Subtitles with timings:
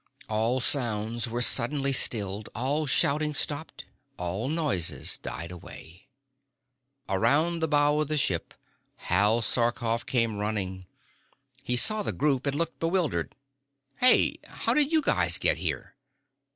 [0.29, 3.85] All sounds were suddenly stilled, all shouting stopped,
[4.17, 6.07] all noises died away.
[7.07, 8.55] Around the bow of the ship
[8.95, 10.87] Hal Sarkoff came running.
[11.61, 13.35] He saw the group and looked bewildered.
[13.97, 14.39] "Hey!
[14.47, 15.93] How did you guys get here?"